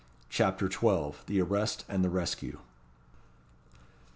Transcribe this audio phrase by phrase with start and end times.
[0.29, 1.11] CHAPTER XII.
[1.27, 2.57] The Arrest and the Rescue.